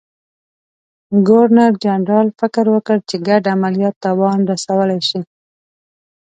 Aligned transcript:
ګورنرجنرال 1.27 2.27
فکر 2.39 2.65
وکړ 2.75 2.97
چې 3.09 3.15
ګډ 3.27 3.43
عملیات 3.55 3.95
تاوان 4.05 4.39
رسولای 4.51 4.99
شي. 5.09 5.21